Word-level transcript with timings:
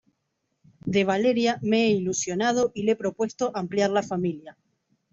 de 0.83 1.03
Valeria 1.03 1.59
me 1.61 1.85
he 1.85 1.91
ilusionado 1.91 2.71
y 2.73 2.81
le 2.81 2.93
he 2.93 2.95
propuesto 2.95 3.51
ampliar 3.53 3.91
la 3.91 4.01
familia 4.01 4.57